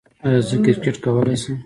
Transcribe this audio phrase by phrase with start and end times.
[0.25, 1.55] ایا زه کرکټ کولی شم؟